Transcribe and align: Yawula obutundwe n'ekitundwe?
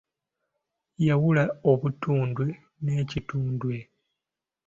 Yawula 1.07 1.43
obutundwe 1.71 2.45
n'ekitundwe? 2.83 3.75